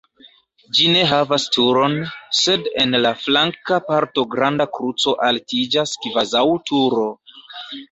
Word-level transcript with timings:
Ĝi 0.77 0.85
ne 0.93 1.01
havas 1.09 1.43
turon, 1.57 1.97
sed 2.37 2.71
en 2.85 2.97
la 3.03 3.11
flanka 3.25 3.79
parto 3.91 4.25
granda 4.33 4.69
kruco 4.81 5.15
altiĝas 5.29 5.95
kvazaŭ 6.09 6.45
turo. 6.73 7.09